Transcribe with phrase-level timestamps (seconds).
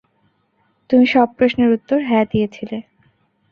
[0.89, 2.77] তুমি সব প্রশ্নের উত্তর হ্যাঁ দিয়েছিলে।